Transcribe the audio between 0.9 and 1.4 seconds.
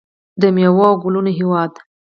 ګلونو